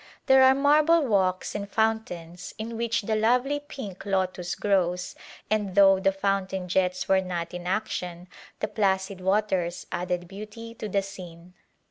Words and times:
There 0.25 0.41
are 0.43 0.55
marble 0.55 1.05
walks 1.05 1.53
and 1.53 1.69
fountains 1.69 2.55
in 2.57 2.75
which 2.75 3.03
the 3.03 3.15
lovely 3.15 3.59
pink 3.59 4.03
lotus 4.03 4.55
grows, 4.55 5.13
and 5.47 5.75
though 5.75 5.99
the 5.99 6.11
fountain 6.11 6.67
jets 6.67 7.07
were 7.07 7.21
not 7.21 7.53
in 7.53 7.67
action 7.67 8.27
the 8.61 8.67
placid 8.67 9.21
waters 9.21 9.85
added 9.91 10.27
beauty 10.27 10.73
to 10.73 10.89
the 10.89 11.03
scene. 11.03 11.53